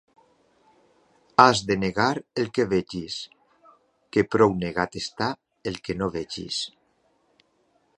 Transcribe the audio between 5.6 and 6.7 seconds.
el que no vegis.